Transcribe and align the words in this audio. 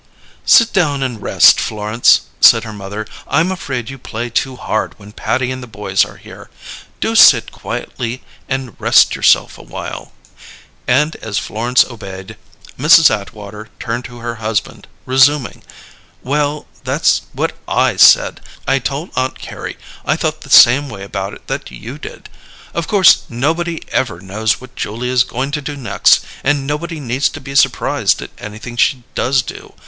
"Sit 0.47 0.73
down 0.73 1.03
and 1.03 1.21
rest, 1.21 1.59
Florence," 1.61 2.21
said 2.39 2.63
her 2.63 2.73
mother. 2.73 3.05
"I'm 3.27 3.51
afraid 3.51 3.91
you 3.91 3.99
play 3.99 4.31
too 4.31 4.55
hard 4.55 4.97
when 4.97 5.11
Patty 5.11 5.51
and 5.51 5.61
the 5.61 5.67
boys 5.67 6.03
are 6.03 6.17
here. 6.17 6.49
Do 6.99 7.13
sit 7.15 7.51
down 7.51 7.59
quietly 7.59 8.23
and 8.49 8.75
rest 8.81 9.15
yourself 9.15 9.59
a 9.59 9.61
little 9.61 9.75
while." 9.75 10.11
And 10.87 11.15
as 11.17 11.37
Florence 11.37 11.85
obeyed, 11.85 12.35
Mrs. 12.79 13.11
Atwater 13.15 13.69
turned 13.79 14.03
to 14.05 14.17
her 14.21 14.37
husband, 14.41 14.87
resuming: 15.05 15.61
"Well, 16.23 16.65
that's 16.83 17.21
what 17.33 17.55
I 17.67 17.95
said. 17.95 18.41
I 18.67 18.79
told 18.79 19.11
Aunt 19.15 19.37
Carrie 19.37 19.77
I 20.03 20.15
thought 20.15 20.41
the 20.41 20.49
same 20.49 20.89
way 20.89 21.03
about 21.03 21.35
it 21.35 21.45
that 21.45 21.69
you 21.69 21.99
did. 21.99 22.27
Of 22.73 22.87
course 22.87 23.25
nobody 23.29 23.83
ever 23.89 24.19
knows 24.19 24.59
what 24.59 24.75
Julia's 24.75 25.23
going 25.23 25.51
to 25.51 25.61
do 25.61 25.77
next, 25.77 26.21
and 26.43 26.65
nobody 26.65 26.99
needs 26.99 27.29
to 27.29 27.39
be 27.39 27.53
surprised 27.53 28.19
at 28.23 28.31
anything 28.39 28.77
she 28.77 29.03
does 29.13 29.43
do. 29.43 29.75